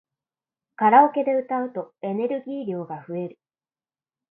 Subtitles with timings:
[0.77, 3.39] カラオケで歌うとエネルギー量が増える